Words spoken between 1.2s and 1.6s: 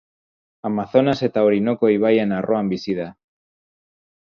eta